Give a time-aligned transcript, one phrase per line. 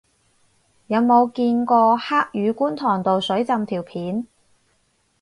[0.87, 4.25] 有冇見過黑雨觀塘道水浸條片